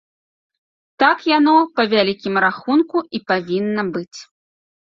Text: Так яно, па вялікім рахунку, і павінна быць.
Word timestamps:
Так 1.03 1.17
яно, 1.37 1.53
па 1.79 1.85
вялікім 1.93 2.39
рахунку, 2.47 2.97
і 3.19 3.23
павінна 3.33 3.83
быць. 3.93 4.19